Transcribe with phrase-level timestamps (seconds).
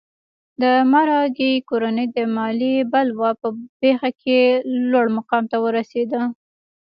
[0.61, 3.47] د مارګای کورنۍ د مالیې بلوا په
[3.81, 4.39] پېښه کې
[4.91, 6.21] لوړ مقام ته ورسېده.